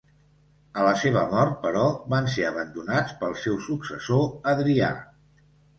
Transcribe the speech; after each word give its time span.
A 0.77 0.85
la 0.87 0.93
seva 1.01 1.25
mort, 1.33 1.53
però, 1.67 1.85
van 2.15 2.31
ser 2.37 2.49
abandonats 2.53 3.17
pel 3.23 3.39
seu 3.47 3.61
successor, 3.71 4.29
Adrià. 4.55 4.95